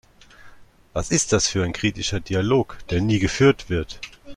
Was 0.93 1.11
ist 1.11 1.31
das 1.31 1.47
für 1.47 1.63
ein 1.63 1.73
kritischer 1.73 2.19
Dialog, 2.19 2.75
der 2.89 3.01
nie 3.01 3.19
geführt 3.19 3.69
wird? 3.69 3.99